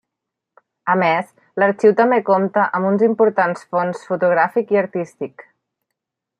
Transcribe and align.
A 0.93 0.95
més, 1.01 1.27
l'arxiu 1.63 1.93
també 1.99 2.19
compta 2.31 2.65
amb 2.79 2.91
uns 2.93 3.05
importants 3.09 3.63
fons 3.75 4.03
fotogràfic 4.09 4.77
i 4.77 4.83
artístic. 4.85 5.49